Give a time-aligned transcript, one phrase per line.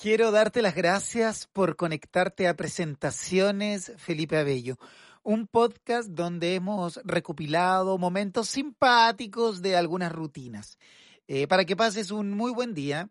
[0.00, 4.78] Quiero darte las gracias por conectarte a Presentaciones Felipe Abello,
[5.24, 10.78] un podcast donde hemos recopilado momentos simpáticos de algunas rutinas.
[11.26, 13.10] Eh, para que pases un muy buen día,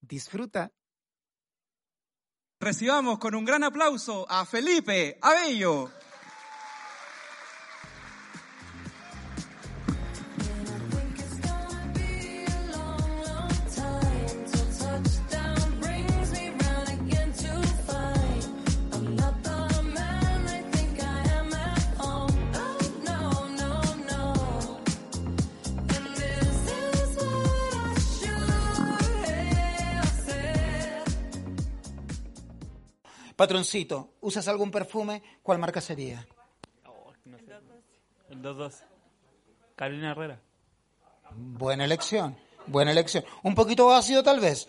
[0.00, 0.70] disfruta.
[2.60, 5.90] Recibamos con un gran aplauso a Felipe Abello.
[33.38, 35.22] Patroncito, ¿usas algún perfume?
[35.44, 36.26] ¿Cuál marca sería?
[38.28, 38.82] El 2-2.
[39.76, 40.40] Carolina Herrera.
[41.36, 43.22] Buena elección, buena elección.
[43.44, 44.66] Un poquito ácido tal vez.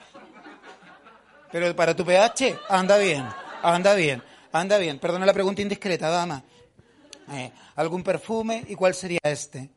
[1.51, 3.27] Pero para tu pH, anda bien,
[3.63, 4.99] anda bien, anda bien.
[4.99, 6.43] Perdona la pregunta indiscreta, dama.
[7.31, 9.71] Eh, ¿Algún perfume y cuál sería este?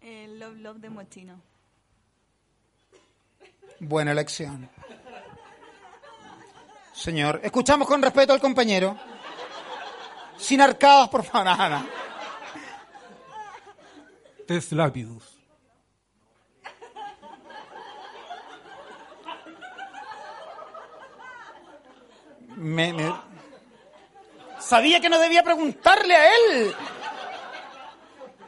[0.00, 1.40] El Love Love de Mochino.
[3.78, 4.68] Buena elección.
[7.04, 8.96] Señor, escuchamos con respeto al compañero.
[10.36, 11.44] Sin arcadas, por favor.
[11.46, 11.86] Nada.
[14.46, 15.24] Test Lapidus.
[22.56, 23.28] Me- me-
[24.60, 26.74] Sabía que no debía preguntarle a él.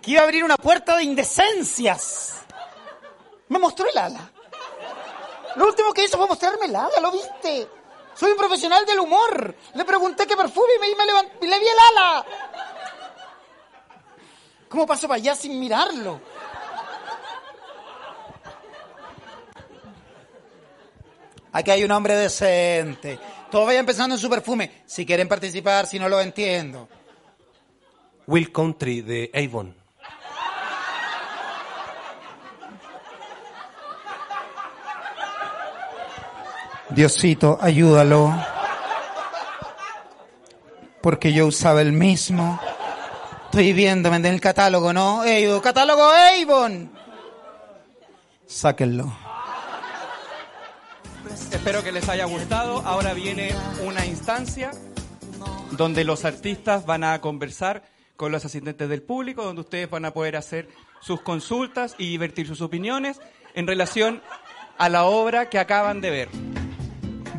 [0.02, 2.40] Que iba a abrir una puerta de indecencias.
[3.48, 4.30] Me mostró el ala.
[5.56, 7.68] Lo último que hizo fue mostrarme el ala, ¿lo viste?
[8.14, 9.54] Soy un profesional del humor.
[9.74, 12.26] Le pregunté qué perfume y me, y me levan- y le vi el ala.
[14.68, 16.20] ¿Cómo pasó para allá sin mirarlo?
[21.52, 23.18] Aquí hay un hombre decente.
[23.50, 24.82] Todos vayan pensando en su perfume.
[24.86, 26.88] Si quieren participar, si no lo entiendo.
[28.26, 29.79] Will Country de Avon.
[36.90, 38.34] Diosito, ayúdalo.
[41.00, 42.60] Porque yo usaba el mismo.
[43.44, 45.22] Estoy viéndome en el catálogo, ¿no?
[45.22, 46.90] Avon, catálogo Avon.
[48.46, 49.12] Sáquenlo.
[51.52, 52.82] Espero que les haya gustado.
[52.84, 54.72] Ahora viene una instancia
[55.72, 57.84] donde los artistas van a conversar
[58.16, 60.68] con los asistentes del público, donde ustedes van a poder hacer
[61.00, 63.20] sus consultas y divertir sus opiniones
[63.54, 64.20] en relación
[64.78, 66.59] a la obra que acaban de ver.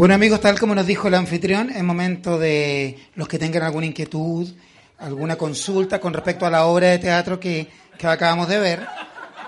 [0.01, 3.85] Bueno amigos, tal como nos dijo el anfitrión, es momento de los que tengan alguna
[3.85, 4.51] inquietud,
[4.97, 7.67] alguna consulta con respecto a la obra de teatro que,
[7.99, 8.87] que acabamos de ver,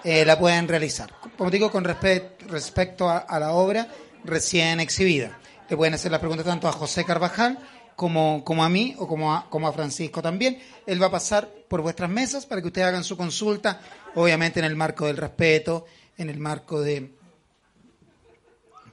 [0.04, 1.12] eh, la pueden realizar.
[1.40, 3.88] Como digo, con respe- respecto a, a la obra
[4.26, 5.40] recién exhibida.
[5.68, 7.58] Le pueden hacer las preguntas tanto a José Carvajal
[7.96, 10.60] como, como a mí o como a, como a Francisco también.
[10.86, 13.82] Él va a pasar por vuestras mesas para que ustedes hagan su consulta,
[14.14, 17.12] obviamente en el marco del respeto, en el marco de...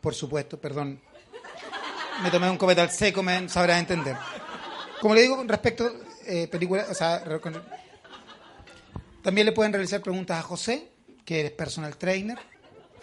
[0.01, 0.99] Por supuesto, perdón,
[2.23, 4.17] me tomé un copetal seco, me sabrás entender.
[5.01, 5.91] Como le digo, con respecto
[6.27, 7.63] eh, película, o sea, con-
[9.23, 10.91] también le pueden realizar preguntas a José,
[11.25, 12.39] que es personal trainer.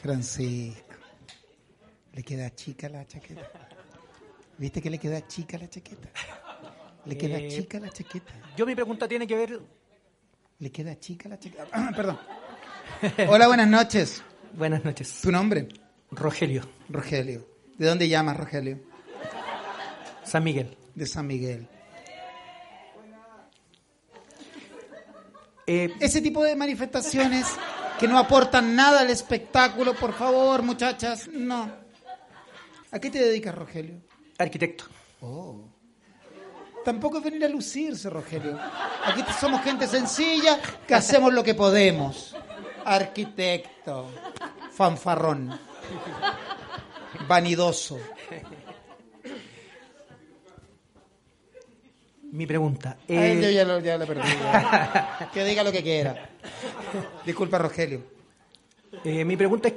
[0.02, 0.84] Francisco,
[2.14, 3.70] le queda chica la chaqueta.
[4.58, 6.10] ¿Viste que le queda chica la chaqueta?
[7.06, 8.34] Le queda Eh, chica la chaqueta.
[8.56, 9.60] Yo mi pregunta tiene que ver...
[10.60, 11.68] Le queda chica la chaqueta.
[11.72, 12.20] Ah, perdón.
[13.28, 14.24] Hola, buenas noches.
[14.54, 15.22] Buenas noches.
[15.22, 15.68] ¿Tu nombre?
[16.10, 17.48] Rogelio, Rogelio.
[17.78, 18.80] ¿De dónde llamas, Rogelio?
[20.28, 20.78] San Miguel.
[20.96, 21.68] De San Miguel.
[25.66, 27.46] Eh, Ese tipo de manifestaciones
[28.00, 31.70] que no aportan nada al espectáculo, por favor, muchachas, no.
[32.92, 33.96] ¿A qué te dedicas, Rogelio?
[34.40, 34.86] arquitecto.
[35.22, 35.62] Oh.
[36.86, 38.58] Tampoco es venir a lucirse, Rogelio.
[39.06, 42.36] Aquí somos gente sencilla que hacemos lo que podemos.
[42.86, 44.10] Arquitecto,
[44.72, 45.60] fanfarrón,
[47.28, 48.00] vanidoso.
[52.32, 52.98] Mi pregunta.
[53.08, 54.22] Eh, yo ya lo, ya lo perdí.
[54.28, 55.30] ya.
[55.34, 56.30] Que diga lo que quiera.
[57.26, 58.02] Disculpa, Rogelio.
[59.04, 59.76] eh, mi pregunta es,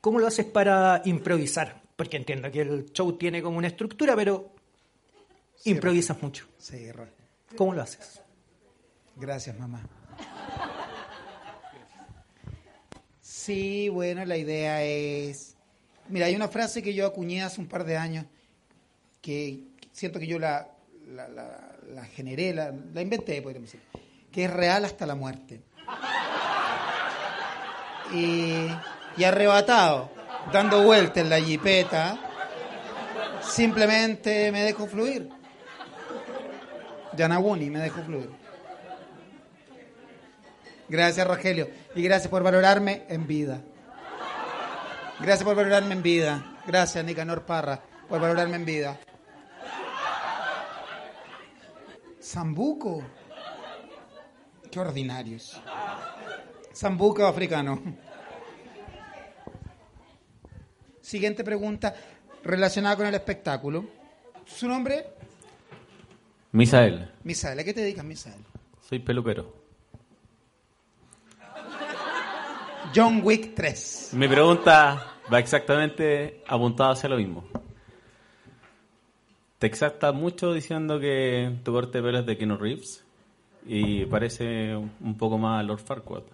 [0.00, 1.82] ¿cómo lo haces para improvisar?
[1.96, 4.52] Porque entiendo que el show tiene como una estructura, pero
[5.64, 6.46] improvisas mucho.
[6.58, 6.88] Sí,
[7.56, 8.20] ¿Cómo lo haces?
[9.16, 9.80] Gracias, mamá.
[13.20, 15.54] Sí, bueno, la idea es...
[16.08, 18.26] Mira, hay una frase que yo acuñé hace un par de años
[19.20, 19.60] que
[19.92, 20.73] siento que yo la,
[21.08, 23.86] la, la- la generé, la, la inventé, podríamos decir,
[24.32, 25.60] que es real hasta la muerte.
[28.12, 28.66] Y,
[29.16, 30.10] y arrebatado,
[30.52, 32.18] dando vueltas en la jipeta,
[33.42, 35.28] simplemente me dejo fluir.
[37.16, 38.30] Yanaguni, me dejo fluir.
[40.88, 41.68] Gracias, Rogelio.
[41.94, 43.60] Y gracias por valorarme en vida.
[45.20, 46.58] Gracias por valorarme en vida.
[46.66, 48.98] Gracias, Nicanor Parra, por valorarme en vida.
[52.34, 53.00] Zambuco.
[54.68, 55.56] Qué ordinarios.
[56.74, 57.80] Zambuco africano.
[61.00, 61.94] Siguiente pregunta
[62.42, 63.84] relacionada con el espectáculo.
[64.46, 65.06] ¿Su nombre?
[66.50, 67.60] Misael, Misael.
[67.60, 68.44] ¿A qué te dedicas, Misael?
[68.80, 69.54] soy peluquero.
[72.92, 74.10] John Wick 3.
[74.14, 77.44] Mi pregunta va exactamente apuntada hacia lo mismo.
[79.64, 83.02] Te exaltas mucho diciendo que tu corte de pelo es de Keanu Reeves
[83.64, 86.24] y parece un poco más a Lord Farquaad.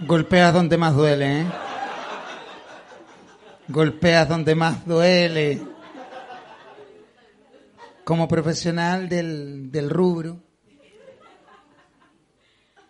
[0.00, 1.46] Golpeas donde más duele, ¿eh?
[3.68, 5.73] Golpeas donde más duele.
[8.04, 10.42] Como profesional del, del rubro,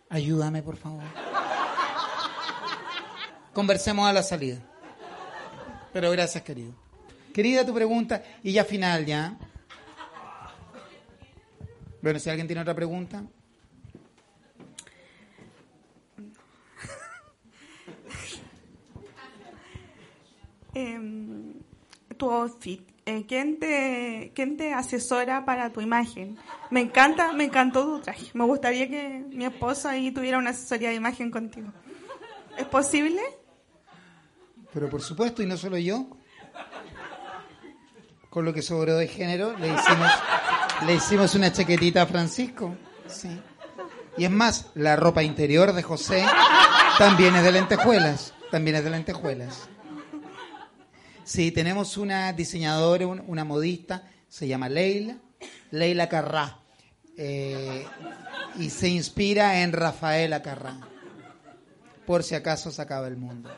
[0.08, 1.04] ayúdame, por favor.
[3.52, 4.58] Conversemos a la salida.
[5.92, 6.74] Pero gracias, querido.
[7.32, 9.38] Querida, tu pregunta, y ya final, ya.
[12.02, 13.24] Bueno, si alguien tiene otra pregunta.
[20.74, 21.54] Em,
[22.18, 22.93] tu outfit.
[23.06, 26.38] Eh, ¿quién, te, ¿Quién te asesora para tu imagen?
[26.70, 28.30] Me encanta, me encantó tu traje.
[28.32, 31.68] Me gustaría que mi esposo ahí tuviera una asesoría de imagen contigo.
[32.56, 33.20] ¿Es posible?
[34.72, 36.06] Pero por supuesto, y no solo yo.
[38.30, 40.10] Con lo que sobró de género, le hicimos,
[40.86, 42.74] le hicimos una chaquetita a Francisco.
[43.06, 43.28] Sí.
[44.16, 46.24] Y es más, la ropa interior de José
[46.98, 48.32] también es de lentejuelas.
[48.50, 49.68] También es de lentejuelas.
[51.24, 55.16] Sí, tenemos una diseñadora, un- una modista, se llama Leila,
[55.70, 56.58] Leila Carrá.
[57.16, 57.86] Eh,
[58.58, 60.76] y se inspira en Rafaela Carrá.
[62.06, 63.50] Por si acaso se acaba el mundo.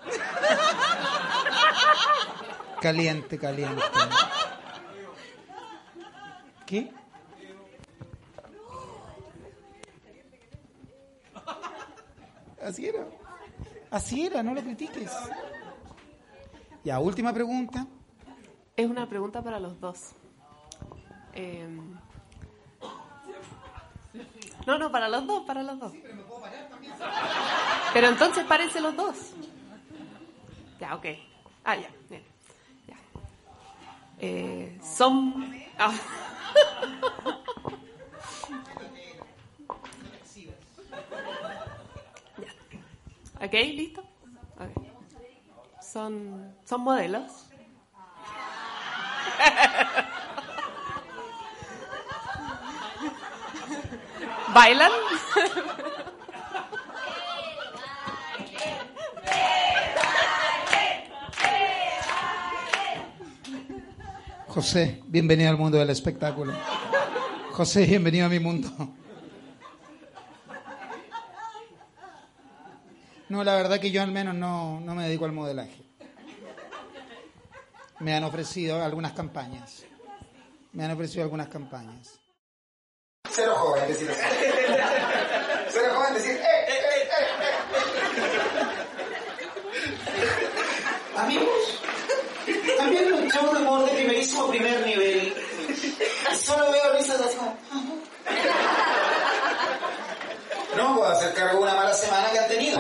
[2.81, 3.83] Caliente, caliente.
[6.67, 6.91] ¿Qué?
[12.63, 13.07] Así era.
[13.91, 15.11] Así era, no lo critiques.
[16.87, 17.85] Ya, última pregunta.
[18.77, 20.13] Es una pregunta para los dos.
[21.35, 21.69] Eh,
[24.69, 25.93] No, no, para los dos, para los dos.
[27.93, 29.33] Pero entonces párense los dos.
[30.79, 31.07] Ya, ok.
[31.65, 32.23] Ah, ya, bien.
[32.87, 32.97] Ya.
[34.21, 35.53] Eh, son...
[35.79, 35.93] ah.
[42.39, 43.45] Ya.
[43.45, 44.06] Ok, listo.
[45.97, 47.33] Son, son modelos.
[54.53, 54.93] ¿Bailan?
[64.49, 66.53] José, bienvenido al mundo del espectáculo.
[67.53, 68.69] José, bienvenido a mi mundo.
[73.31, 75.86] No, la verdad que yo al menos no, no me dedico al modelaje.
[78.01, 79.85] Me han ofrecido algunas campañas.
[80.73, 82.21] Me han ofrecido algunas campañas.
[83.31, 84.21] Cero joven decir así.
[85.71, 87.57] Cero joven decir, eh, eh, eh, eh.
[91.17, 91.81] Amigos,
[92.77, 95.35] también un show de humor de primerísimo primer nivel.
[96.39, 97.57] Solo veo risas así como...
[100.77, 102.79] No puedo hacer cargo de una mala semana que han tenido.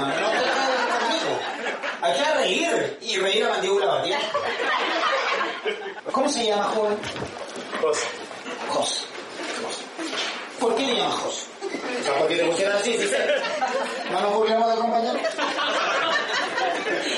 [2.06, 4.18] Hay que reír y reír a mandíbula batida.
[6.12, 6.96] ¿Cómo se llama, joven?
[7.82, 7.98] Jos.
[8.68, 9.06] Jos.
[10.60, 11.46] ¿Por qué le llamas Jos?
[11.64, 13.10] O sea, porque te pusieron así, ¿sí?
[14.12, 15.18] ¿No nos burlamos del compañero?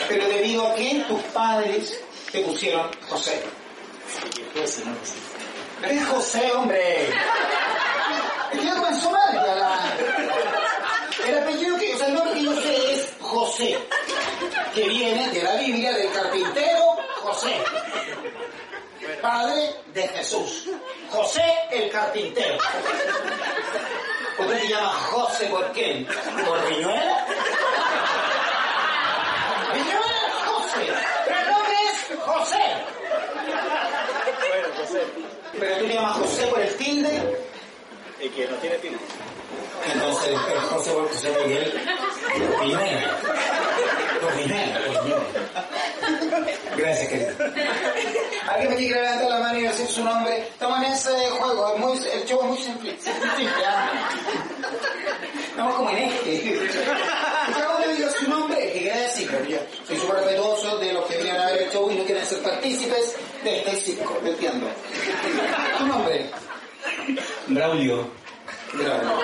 [0.09, 2.01] Pero debido a que tus padres
[2.33, 3.43] te pusieron José.
[5.83, 7.11] Es José, hombre.
[8.53, 9.79] Que ya comenzó mal ya la...
[11.29, 13.79] El apellido que, o sea, el nombre que yo sé es José,
[14.79, 17.53] que viene de la Biblia del carpintero José,
[19.21, 20.69] padre de Jesús.
[21.11, 21.43] José
[21.73, 22.59] el carpintero.
[24.39, 26.07] ¿Usted se llama José por qué?
[26.47, 27.27] ¿Por Viñuela?
[29.75, 30.93] Viñuela José,
[31.27, 32.65] pero el nombre es José.
[34.49, 35.03] Bueno, José.
[35.59, 37.37] Pero tú llamas José por el tilde,
[38.21, 38.99] Y que no tiene tilde.
[39.93, 40.39] entonces
[40.71, 41.81] José por José Miguel
[42.61, 43.28] Viñuela.
[44.49, 44.81] Viñuela.
[46.77, 47.31] Gracias, querido.
[48.49, 50.39] Alguien me quiere levantar la mano y decir su nombre.
[50.39, 52.97] Estamos en ese juego, es muy, el show es muy simple.
[55.51, 56.59] Estamos como en este.
[57.53, 61.05] Cada uno diga su nombre, que quiere decir, pero yo soy súper respetuoso de los
[61.07, 64.31] que vienen a ver el show y no quieren ser partícipes de este circo, ¿me
[64.31, 64.67] entiendo?
[65.79, 66.31] ¿Tu nombre?
[67.49, 68.11] Braulio.
[68.73, 69.19] Braulio.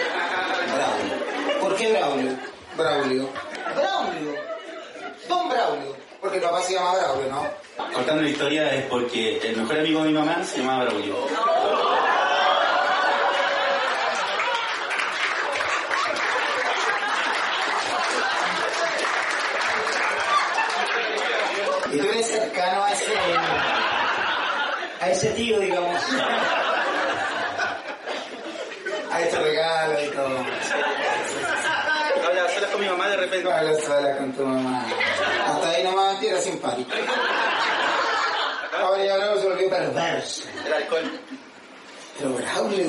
[0.75, 1.61] Braulio.
[1.61, 2.33] ¿Por qué Braulio?
[2.76, 3.28] Braulio.
[3.75, 4.13] Braulio.
[5.28, 5.97] Don Braulio.
[6.21, 7.47] Porque el papá se llama Braulio, ¿no?
[7.93, 11.16] Contando la historia es porque el mejor amigo de mi mamá se llamaba Braulio.
[21.93, 23.14] Y tú eres cercano a ese,
[25.00, 26.02] a ese tío, digamos.
[29.12, 30.43] A este regalo y todo.
[33.35, 33.53] Repente.
[33.53, 34.87] Habla sola con tu mamá.
[35.47, 36.91] Hasta ahí nomás tira simpático.
[38.79, 40.43] Ahora ya Braulio se volvió perverso.
[40.67, 41.21] El alcohol.
[42.19, 42.87] Pero Braulio,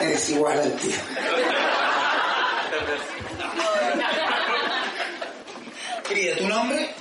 [0.00, 0.96] eres igual al tío.
[6.06, 6.94] Querida, ¿tu nombre?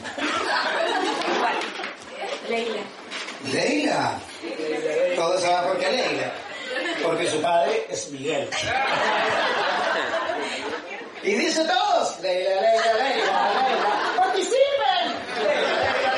[2.49, 2.81] Leila.
[3.51, 4.19] Leila.
[5.15, 6.33] Todos saben por qué Leila.
[7.03, 8.49] Porque su padre es Miguel.
[11.29, 15.05] Y dice todos, Leila, Leila, Leila, Leila, participen.
[15.37, 15.61] Leila,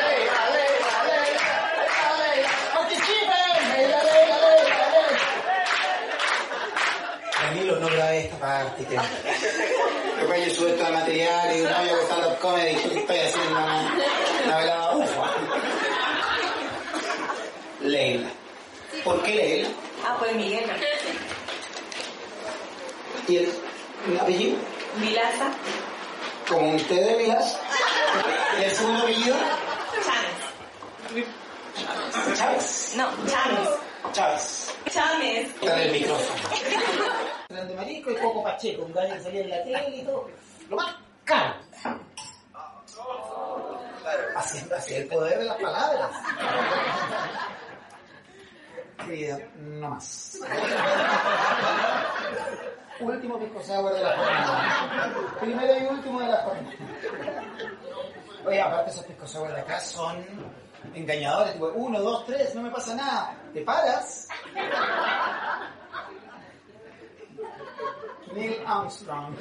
[0.07, 1.43] Leila, Leila, Leila,
[1.75, 3.59] Leila, Leila, participen.
[3.73, 5.25] Leila, Leila, Leila, Leila.
[7.43, 8.85] Danilo, no grabé esta parte.
[8.85, 8.95] Que...
[10.15, 13.51] Después yo subo todo el material y no, yo con stand-up comedy y estoy haciendo
[13.51, 13.93] una,
[14.45, 15.25] una velada ufa.
[17.81, 18.29] Leila.
[19.03, 19.69] ¿Por qué Leila?
[20.05, 20.71] Ah, pues Miguel.
[23.27, 23.49] ¿Y el,
[24.09, 24.70] el apellido?
[24.99, 25.51] Milaza.
[26.47, 27.59] Como ustedes, Milas.
[28.59, 29.35] ¿Y el segundo apellido?
[31.13, 32.37] Chávez.
[32.37, 32.93] Chávez.
[32.97, 33.69] No, Chávez.
[34.11, 34.75] Chávez.
[34.89, 35.61] Chávez.
[35.61, 36.49] Dale el micrófono.
[37.49, 40.29] Grande Marico y Coco Pacheco, un gallo que salía en la tele y todo.
[40.69, 40.95] Lo más
[41.25, 41.55] caro.
[44.35, 46.11] Así, así el poder de las palabras.
[49.05, 50.39] Querida, no más.
[53.01, 55.13] Último pisco sour de la jornada.
[55.39, 56.75] Primero y último de la jornada.
[58.45, 60.23] Oye, aparte esos pisco sour de acá son
[60.93, 61.53] engañadores.
[61.53, 63.35] Tipo, uno, dos, tres, no me pasa nada.
[63.53, 64.27] Te paras.
[68.33, 69.35] Neil Armstrong.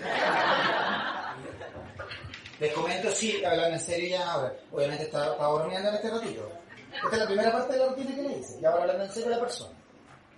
[2.59, 4.53] Les comento, sí, hablando en serio ya ahora.
[4.73, 6.53] Obviamente estaba, estaba bromeando en este ratito.
[6.93, 8.61] Esta es la primera parte de la rutina que le hice.
[8.61, 9.79] Ya ahora hablando en serio de la persona.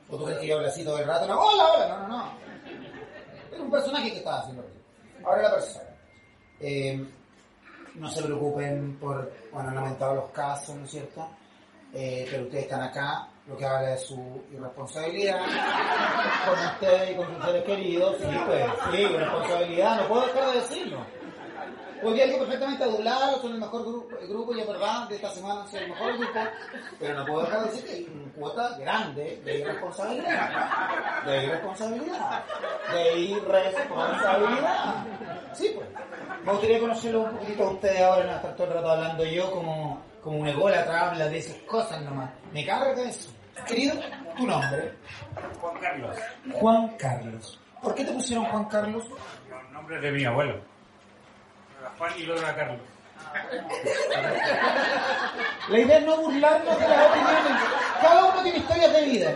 [0.08, 1.26] ¿O tú crees que yo hablo así todo el rato?
[1.26, 2.51] No, hola, hola, no, no, no.
[3.52, 4.64] Era un personaje que estaba haciendo.
[5.24, 5.88] Ahora la persona.
[6.60, 7.06] Eh,
[7.94, 11.28] no se preocupen por, bueno, han aumentado los casos, ¿no es cierto?
[11.92, 15.40] Eh, pero ustedes están acá, lo que habla de su irresponsabilidad
[16.46, 18.16] con ustedes y con sus seres queridos.
[18.18, 21.21] Sí, pues, sí, irresponsabilidad, no puedo dejar de decirlo.
[22.02, 25.30] Podría ir perfectamente adulado, son el mejor grupo, el grupo, y es verdad, de esta
[25.30, 26.32] semana son el mejor grupo,
[26.98, 31.24] pero no puedo dejar de decir que hay una cuota grande de irresponsabilidad.
[31.24, 32.44] De irresponsabilidad.
[32.92, 35.04] De irresponsabilidad.
[35.52, 35.88] Sí, pues.
[36.44, 39.50] Me gustaría conocerlo un poquito a ustedes ahora, no estar todo el rato hablando yo
[39.52, 42.30] como, como un ególatra, habla de esas cosas nomás.
[42.52, 43.30] Me carga de eso.
[43.64, 43.94] Querido,
[44.36, 44.92] tu nombre.
[45.60, 46.16] Juan Carlos.
[46.52, 47.60] Juan Carlos.
[47.80, 49.04] ¿Por qué te pusieron Juan Carlos?
[49.46, 50.71] El nombre de mi abuelo.
[51.82, 52.80] Era Juan y luego era Carlos.
[55.68, 57.52] La idea es no burlarnos de las opiniones.
[58.00, 59.34] Cada uno tiene historias de vida,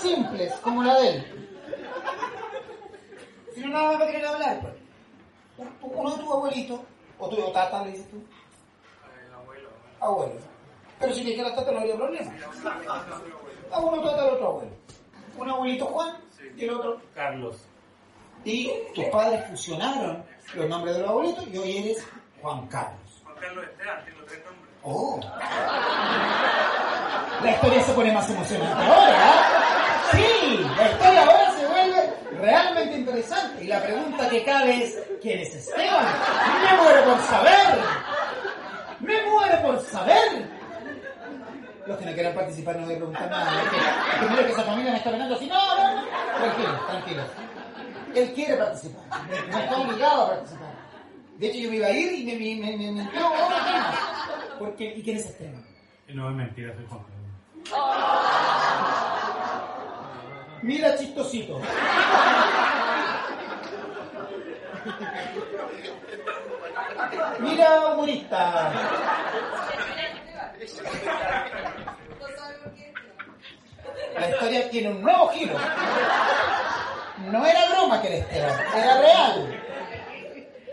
[0.00, 1.48] simples, como la de él.
[3.54, 4.74] Si no, nada más va a querer hablar, pues.
[5.80, 6.80] Uno de tus abuelitos,
[7.18, 8.24] o tu tata, le dices tú.
[9.32, 9.68] abuelo.
[10.00, 10.40] Abuelo.
[10.98, 12.32] Pero si te quieres tata, no habría problema.
[13.70, 14.72] A uno trata al otro abuelo.
[15.38, 16.16] Un abuelito Juan
[16.56, 17.00] y el otro.
[17.14, 17.64] Carlos.
[18.44, 20.24] Y tus padres fusionaron
[20.54, 22.06] los nombres de los abuelitos y hoy eres
[22.40, 23.22] Juan Carlos.
[23.24, 24.74] Juan Carlos Esteban, tengo tres nombres.
[24.82, 25.20] Oh.
[27.42, 29.16] La historia se pone más emocionante ahora.
[29.18, 30.02] ¿ah?
[30.12, 33.64] Sí, la historia ahora se vuelve realmente interesante.
[33.64, 36.06] Y la pregunta que cabe es, ¿quién es Esteban?
[36.62, 37.78] Me muero por saber.
[39.00, 40.56] Me muero por saber.
[41.86, 43.62] Los que no quieran participar no voy a preguntar nada.
[43.62, 45.46] Es que, es que mira que esa familia me está mirando así.
[45.46, 46.02] No, no, no.
[46.38, 47.45] Tranquilo, tranquilo.
[48.16, 49.04] Él quiere participar.
[49.50, 50.74] No está obligado a participar.
[51.36, 53.10] De hecho, yo me iba a ir y me me me me.
[54.58, 55.66] Porque, ¿y quién es Esteban?
[56.08, 57.04] No es mentira, soy Juan.
[60.62, 61.60] Mira, chistosito.
[67.40, 68.72] Mira, humorista.
[74.18, 75.54] La historia tiene un nuevo giro.
[77.18, 79.62] No era broma que era Esteban, era real.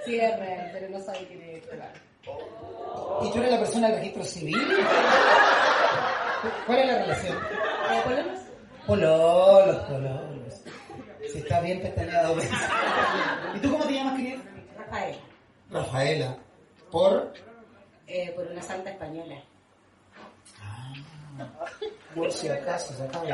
[0.05, 1.89] Sí, es real, pero no sabe quién es Esteban.
[3.23, 4.57] ¿Y tú eres la persona del registro civil?
[6.65, 7.37] ¿Cuál es la relación?
[7.37, 8.39] ¿Eh, ¿Pololos?
[8.85, 10.61] Pololos, pololos.
[11.31, 12.35] Si está bien pestañeado.
[13.55, 14.37] ¿Y tú cómo te llamas, querida?
[14.77, 15.15] Rafael,
[15.71, 16.37] Rafaela.
[16.91, 17.33] Por.
[18.07, 19.35] eh, por una santa española.
[22.15, 23.33] Por si acaso, se acaba de.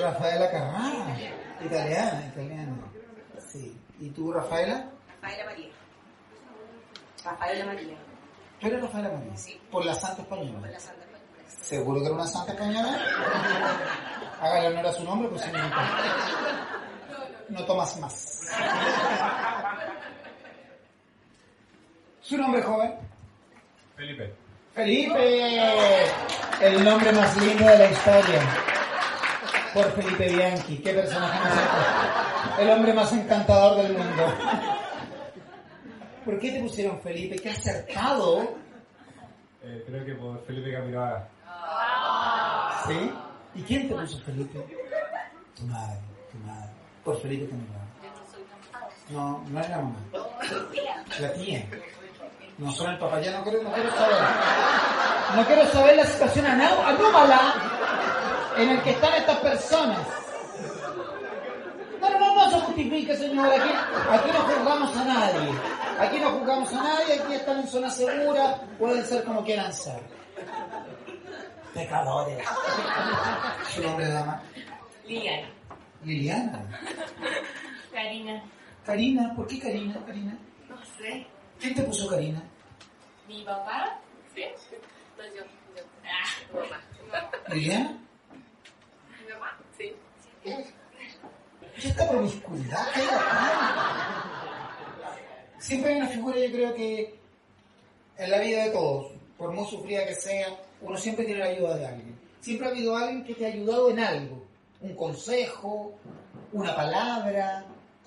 [0.00, 1.16] Rafaela Carrara.
[1.60, 2.76] Italiana, italiana.
[3.38, 3.78] Sí.
[3.98, 4.90] ¿Y tú, Rafaela?
[5.20, 5.70] Rafaela María.
[7.24, 7.96] Rafaela María.
[8.60, 9.36] ¿Tú eres Rafaela María?
[9.36, 9.60] Sí.
[9.70, 10.60] Por la Santa Española.
[10.60, 11.20] Por la santa española.
[11.46, 12.98] ¿Seguro que era una Santa Española?
[14.40, 15.58] Hágale honor a su nombre, pues si no,
[17.50, 18.48] no tomas más.
[22.22, 22.94] ¿Su nombre, joven?
[23.96, 24.39] Felipe.
[24.74, 26.04] Felipe,
[26.60, 28.40] el nombre más lindo de la historia.
[29.74, 32.60] Por Felipe Bianchi, qué personaje más encantador.
[32.60, 34.34] El hombre más encantador del mundo.
[36.24, 37.36] ¿Por qué te pusieron Felipe?
[37.36, 38.56] Qué acertado.
[39.62, 41.28] Eh, creo que por Felipe Camiroaga.
[42.86, 43.12] ¿Sí?
[43.54, 44.58] ¿Y quién te puso Felipe?
[45.56, 45.98] Tu madre,
[46.30, 46.70] tu madre.
[47.04, 47.86] Por Felipe Camiroaga.
[49.10, 49.98] No, no es la mamá.
[51.20, 51.66] La tía.
[52.60, 54.16] No son el papá, ya no quiero, no quiero saber.
[55.36, 57.54] No quiero saber la situación anó- anómala
[58.58, 59.98] en el que están estas personas.
[62.00, 63.46] No, no, no, no se justifique, señor.
[63.46, 63.70] Aquí,
[64.10, 65.50] aquí no juzgamos a nadie.
[66.00, 70.00] Aquí no juzgamos a nadie, aquí están en zona segura, pueden ser como quieran ser.
[71.74, 72.44] Pecadores.
[73.74, 74.42] ¿Su nombre dama?
[75.06, 75.48] Liliana.
[76.04, 76.62] Liliana.
[77.92, 78.42] Karina.
[78.84, 79.94] Karina, ¿por qué Karina?
[80.06, 80.36] Karina.
[80.68, 81.26] No sé.
[81.60, 82.42] ¿Quién te puso Karina?
[83.28, 84.00] ¿Mi papá?
[84.34, 84.42] Sí.
[85.18, 85.44] No, yo.
[85.76, 85.82] yo.
[86.04, 86.80] Ah, mamá.
[87.48, 87.98] ¿Liliana?
[89.22, 89.58] ¿Mi mamá?
[89.76, 89.92] Sí.
[90.42, 90.64] ¿Qué
[91.88, 94.70] esta promiscuidad acá?
[95.58, 97.14] Siempre hay una figura, yo creo que
[98.16, 100.48] en la vida de todos, por muy sufrida que sea,
[100.80, 102.18] uno siempre tiene la ayuda de alguien.
[102.40, 104.42] Siempre ha habido alguien que te ha ayudado en algo.
[104.80, 105.92] Un consejo,
[106.52, 107.66] una palabra.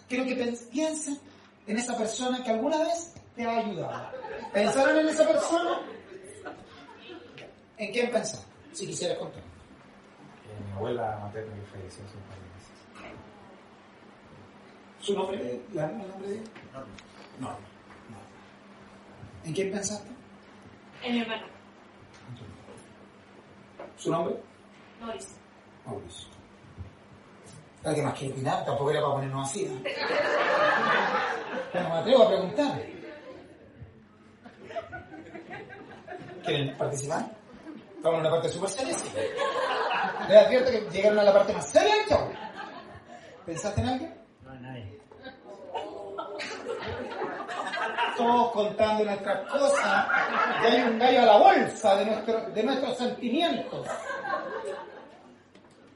[0.09, 0.35] Quiero que
[0.71, 1.19] piensen
[1.67, 4.09] en esa persona que alguna vez te ha ayudado.
[4.53, 5.79] ¿Pensaron en esa persona?
[7.77, 8.45] ¿En quién pensaron?
[8.73, 9.41] Si quisieras contar.
[9.41, 12.71] Eh, mi abuela materna que falleció hace un par de meses.
[14.99, 15.61] ¿Su nombre?
[15.73, 16.43] ¿La- ¿El nombre de
[17.39, 17.49] No.
[17.49, 17.57] no.
[19.43, 20.07] ¿En quién pensaste?
[21.03, 21.45] En mi hermano.
[23.97, 24.35] ¿Su nombre?
[25.01, 25.35] Mauricio.
[25.85, 26.27] Mauricio.
[27.81, 28.65] ¿Para qué más quiero opinar?
[28.65, 29.65] Tampoco era para ponernos así.
[29.65, 29.81] ¿no?
[31.73, 32.81] Pero me atrevo a preguntar.
[36.43, 37.25] ¿Quieren participar?
[37.95, 38.93] Estamos en una parte súper seria.
[38.93, 39.10] sí.
[40.27, 42.29] Les advierto que llegaron a la parte más seria del show.
[43.45, 44.13] ¿Pensaste en alguien?
[44.43, 44.99] No, nadie.
[48.17, 50.08] Todos contando nuestras cosas.
[50.62, 53.88] Y hay un gallo a la bolsa de, nuestro, de nuestros sentimientos.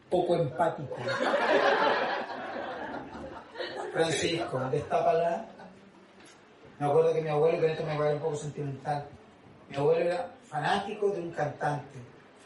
[0.10, 0.96] Poco empático.
[3.92, 5.46] Francisco, destápala.
[6.80, 9.06] Me acuerdo que mi abuelo, con esto me a dar un poco sentimental.
[9.70, 12.00] Mi abuelo era fanático de un cantante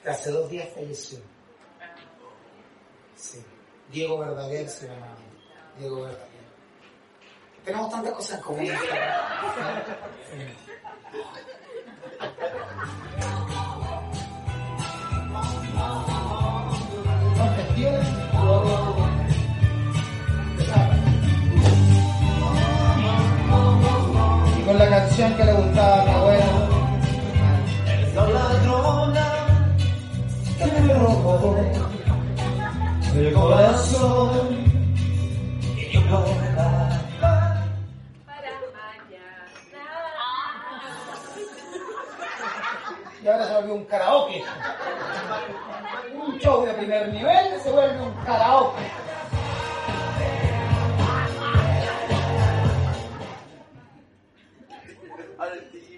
[0.04, 1.20] que hace dos días falleció.
[3.16, 3.44] Sí.
[3.92, 5.18] Diego Verdaguer se llamaba.
[5.78, 6.32] Diego Verdaguer.
[7.64, 8.66] Tenemos tantas cosas en común.
[24.58, 26.06] Y con la canción que le gustaba a
[31.32, 31.58] me robó
[33.16, 34.66] el corazón
[35.78, 36.98] y yo guardaba
[43.24, 44.44] Y ahora se volvió un karaoke.
[46.76, 48.82] primer nivel se vuelve un karaoke.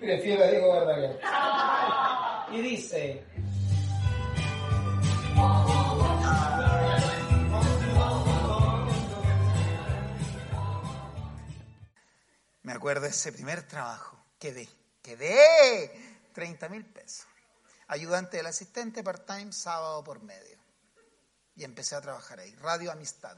[0.02, 1.15] Prefiero digo verdad
[2.52, 3.24] Y dice.
[12.84, 14.22] Acuerdo ese primer trabajo.
[14.38, 14.67] Quedé,
[15.02, 17.26] quedé 30 mil pesos.
[17.88, 20.58] Ayudante del asistente part-time, sábado por medio.
[21.56, 22.54] Y empecé a trabajar ahí.
[22.56, 23.38] Radio Amistad.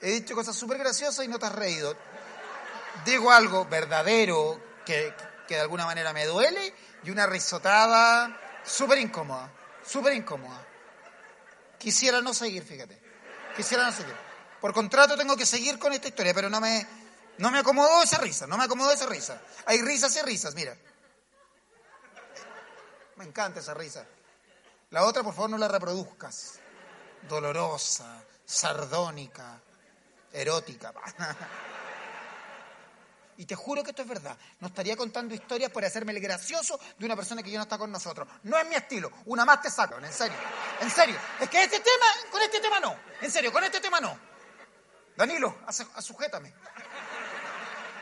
[0.00, 1.96] He dicho cosas súper graciosas y no te has reído.
[3.04, 5.12] Digo algo verdadero que,
[5.48, 9.50] que de alguna manera me duele y una risotada súper incómoda.
[9.84, 10.64] Súper incómoda.
[11.78, 13.00] Quisiera no seguir, fíjate.
[13.56, 14.14] Quisiera no seguir.
[14.60, 16.86] Por contrato tengo que seguir con esta historia, pero no me,
[17.38, 19.40] no me acomodó esa risa, no me acomodó esa risa.
[19.66, 20.76] Hay risas y risas, mira.
[23.16, 24.04] Me encanta esa risa.
[24.90, 26.60] La otra, por favor, no la reproduzcas.
[27.28, 29.60] Dolorosa, sardónica,
[30.32, 30.92] erótica.
[33.38, 34.36] Y te juro que esto es verdad.
[34.60, 37.76] No estaría contando historias por hacerme el gracioso de una persona que ya no está
[37.76, 38.26] con nosotros.
[38.44, 39.10] No es mi estilo.
[39.26, 40.36] Una más te saco, en serio.
[40.80, 41.16] En serio.
[41.40, 42.96] Es que este tema, con este tema no.
[43.20, 44.18] En serio, con este tema no.
[45.16, 45.58] Danilo,
[46.00, 46.52] sujétame.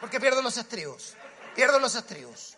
[0.00, 1.14] Porque pierdo los estribos.
[1.54, 2.56] Pierdo los estribos.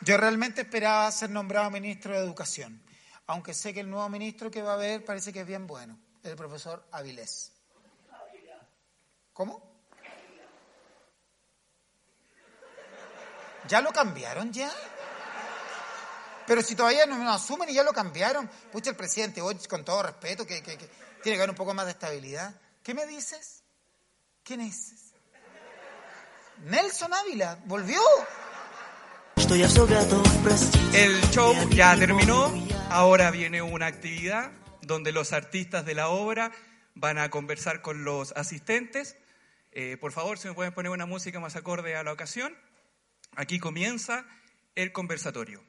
[0.00, 2.82] Yo realmente esperaba ser nombrado ministro de Educación.
[3.26, 5.98] Aunque sé que el nuevo ministro que va a haber parece que es bien bueno.
[6.24, 7.52] El profesor Avilés.
[9.32, 9.71] ¿Cómo?
[13.68, 14.70] ¿Ya lo cambiaron ya?
[16.46, 18.48] Pero si todavía no lo asumen y ya lo cambiaron.
[18.70, 21.86] Pucha, el presidente hoy, con todo respeto, que, que, tiene que haber un poco más
[21.86, 22.54] de estabilidad.
[22.82, 23.62] ¿Qué me dices?
[24.42, 25.12] ¿Quién es?
[26.64, 28.00] Nelson Ávila, volvió.
[30.94, 32.52] El show ya terminó.
[32.90, 34.50] Ahora viene una actividad
[34.82, 36.52] donde los artistas de la obra
[36.94, 39.16] van a conversar con los asistentes.
[39.72, 42.56] Eh, por favor, si me pueden poner una música más acorde a la ocasión.
[43.34, 44.26] Aquí comienza
[44.74, 45.62] el conversatorio.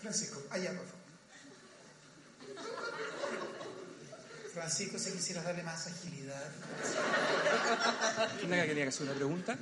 [0.00, 0.94] Francisco, allá, por favor.
[4.52, 6.52] Francisco, si quisieras darle más agilidad.
[8.38, 9.58] ¿Quién acá quería hacer una pregunta?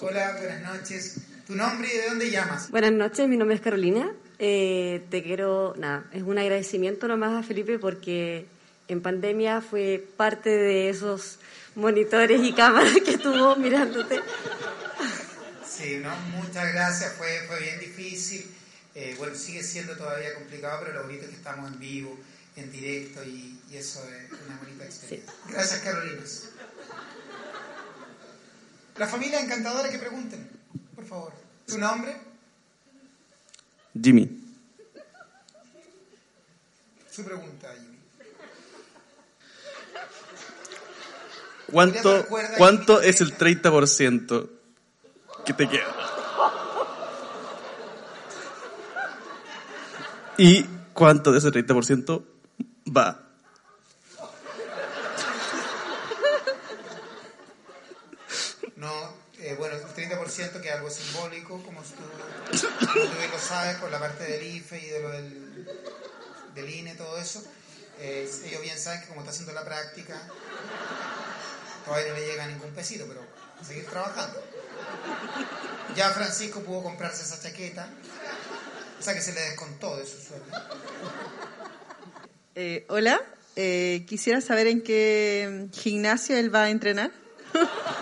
[0.00, 1.16] Hola, buenas noches.
[1.46, 2.70] ¿Tu nombre y de dónde llamas?
[2.70, 4.12] Buenas noches, mi nombre es Carolina.
[4.38, 8.46] Eh, te quiero, nada, es un agradecimiento nomás a Felipe porque
[8.86, 11.40] en pandemia fue parte de esos
[11.74, 14.20] monitores y cámaras que estuvo mirándote.
[15.68, 18.44] Sí, no, muchas gracias, fue, fue bien difícil.
[18.94, 22.18] Eh, bueno, sigue siendo todavía complicado, pero lo bonito es que estamos en vivo,
[22.56, 25.32] en directo y, eso es una bonita experiencia.
[25.48, 26.22] Gracias, Carolina.
[28.96, 30.50] La familia encantadora que pregunten,
[30.94, 31.32] por favor.
[31.66, 32.16] ¿Tu nombre?
[34.02, 34.28] Jimmy.
[37.10, 37.99] Su pregunta, Jimmy.
[41.70, 42.26] ¿Cuánto,
[42.58, 44.48] cuánto es el 30%
[45.44, 45.86] que te queda?
[50.36, 52.24] ¿Y cuánto de ese 30%
[52.96, 53.20] va?
[58.76, 62.02] No, eh, bueno, el 30% que es algo simbólico, como tú,
[62.50, 65.68] tú bien lo sabes, por la parte del IFE y de lo del,
[66.54, 67.44] del INE, todo eso.
[67.98, 70.18] Eh, ellos bien saben que como está haciendo la práctica,
[71.84, 73.20] Todavía no le llega ningún pesito, pero
[73.60, 74.42] a seguir trabajando.
[75.96, 77.88] Ya Francisco pudo comprarse esa chaqueta,
[78.98, 80.46] o sea que se le descontó de su sueldo.
[82.54, 83.20] Eh, hola,
[83.56, 87.10] eh, quisiera saber en qué gimnasio él va a entrenar.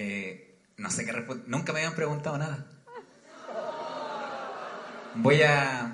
[0.00, 1.12] Eh, no sé qué
[1.46, 2.64] Nunca me habían preguntado nada.
[5.16, 5.87] Voy a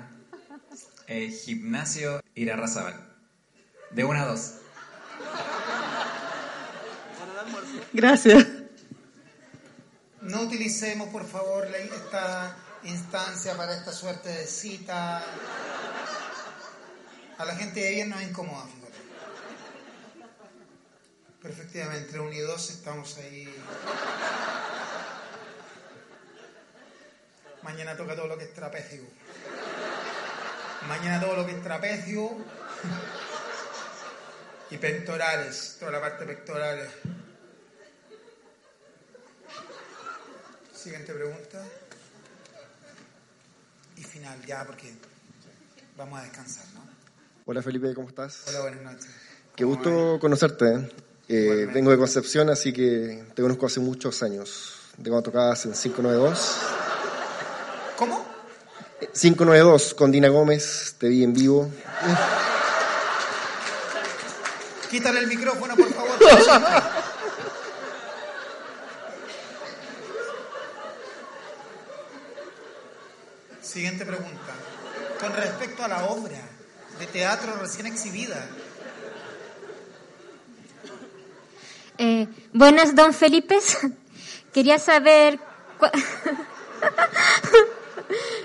[1.15, 2.99] eh, gimnasio Irarrazabal.
[3.91, 4.55] De una a dos.
[7.93, 8.45] Gracias.
[10.21, 15.23] No utilicemos, por favor, esta instancia para esta suerte de cita.
[17.37, 18.97] A la gente de bien nos incomoda, fíjate.
[21.41, 23.53] Pero efectivamente, entre uno y dos estamos ahí.
[27.63, 29.01] Mañana toca todo lo que es trapecio.
[30.87, 32.29] Mañana todo lo que es trapecio
[34.69, 36.89] y pectorales, toda la parte pectorales.
[40.73, 41.63] Siguiente pregunta.
[43.97, 44.93] Y final, ya, porque
[45.97, 46.81] vamos a descansar, ¿no?
[47.45, 48.43] Hola Felipe, ¿cómo estás?
[48.47, 49.09] Hola, buenas noches.
[49.55, 50.91] Qué gusto conocerte.
[51.27, 54.75] Eh, vengo de Concepción, así que te conozco hace muchos años.
[54.97, 56.61] De cuando tocabas en 592.
[57.97, 58.34] ¿Cómo?
[58.99, 61.69] 592 con Dina Gómez, te vi en vivo.
[64.89, 66.17] Quítale el micrófono, por favor.
[73.61, 74.53] Siguiente pregunta.
[75.19, 76.37] Con respecto a la obra
[76.99, 78.47] de teatro recién exhibida,
[81.97, 83.57] Eh, buenas, don Felipe.
[84.53, 85.39] Quería saber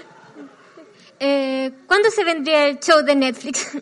[1.23, 3.77] Eh, cuándo se vendría el show de Netflix.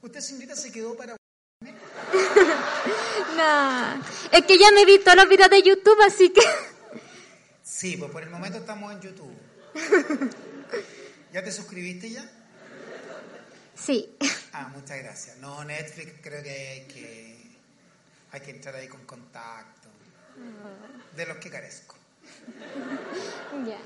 [0.00, 1.16] usted señorita se quedó para...
[3.36, 6.40] no, es que ya me vi todos los videos de YouTube, así que
[7.64, 9.36] Sí, pues por el momento estamos en YouTube.
[11.32, 12.30] ¿Ya te suscribiste ya?
[13.74, 14.16] sí.
[14.52, 15.36] Ah, muchas gracias.
[15.38, 17.38] No, Netflix creo que hay que,
[18.30, 19.88] hay que entrar ahí con contacto,
[21.16, 21.97] de los que carezco.
[23.66, 23.78] Ya.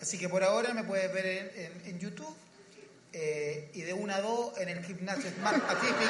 [0.00, 2.34] Así que por ahora me puedes ver en, en- en YouTube
[3.12, 6.08] eh, y de una a dos en el gimnasio Smart Pacific.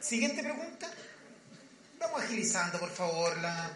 [0.00, 0.90] Siguiente pregunta.
[2.00, 3.70] Vamos agilizando, por favor, la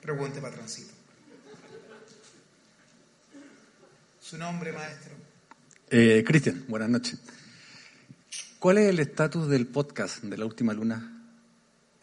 [0.00, 0.92] pregunta, patroncito.
[4.20, 5.14] Su nombre, maestro.
[5.90, 7.18] Eh, Cristian, buenas noches.
[8.58, 11.17] ¿Cuál es el estatus del podcast de la última luna?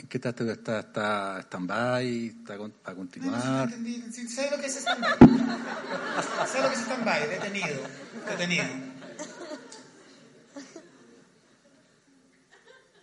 [0.05, 0.79] ¿En qué estatus está?
[0.81, 2.27] ¿Está stand-by?
[2.27, 3.63] ¿Está con- para No, no, continuar?
[3.63, 4.03] entendí.
[4.13, 5.17] Sí, sé lo que es stand-by.
[6.47, 7.81] sé lo que es stand-by, detenido.
[8.29, 8.65] Detenido.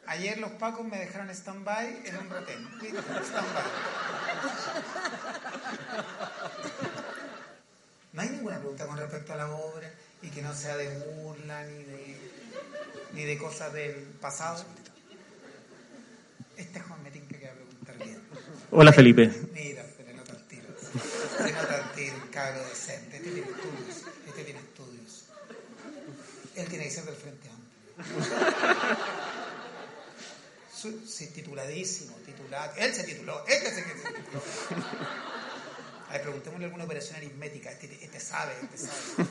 [0.06, 2.68] Ayer los pacos me dejaron stand-by en un retén.
[2.68, 3.64] Stand-by.
[8.12, 9.90] No hay ninguna pregunta con respecto a la obra
[10.22, 12.16] y que no sea de burla ni de,
[13.14, 14.64] ni de cosas del pasado.
[16.54, 18.20] Este Juan Metín que queda preguntar bien.
[18.74, 19.30] Hola, Felipe.
[19.52, 20.66] Mira, se le nota el tiro.
[20.80, 23.18] Se nota el tiro, cabro decente.
[23.18, 23.96] Este tiene estudios.
[24.26, 25.24] Este tiene estudios.
[26.56, 28.16] Él tiene que ser del Frente Amplio.
[31.06, 32.72] Sí, tituladísimo, titulado.
[32.78, 33.44] Él se tituló.
[33.46, 34.42] Este es el que se tituló.
[36.08, 37.72] A ver, preguntémosle alguna operación aritmética.
[37.72, 39.28] Este, este sabe, este sabe.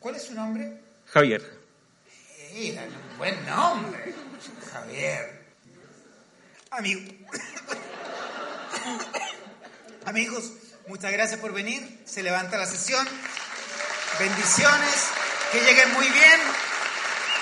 [0.00, 0.80] ¿Cuál es su nombre?
[1.06, 1.58] Javier.
[2.52, 4.14] Mira, buen nombre.
[4.72, 5.44] Javier.
[6.70, 7.12] Amigo.
[10.06, 10.52] Amigos,
[10.86, 12.02] muchas gracias por venir.
[12.04, 13.06] Se levanta la sesión.
[14.18, 15.08] Bendiciones.
[15.50, 16.40] Que lleguen muy bien.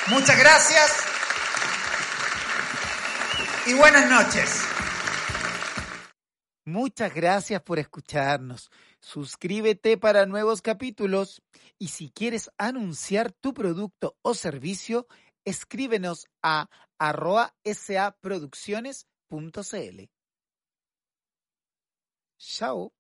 [0.09, 0.93] Muchas gracias.
[3.67, 4.63] Y buenas noches.
[6.65, 8.71] Muchas gracias por escucharnos.
[9.01, 11.43] Suscríbete para nuevos capítulos
[11.79, 15.09] y si quieres anunciar tu producto o servicio,
[15.45, 20.11] escríbenos a arroba saproducciones.cl.
[22.45, 22.91] So